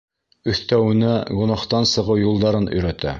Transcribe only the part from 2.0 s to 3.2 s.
юлдарын өйрәтә.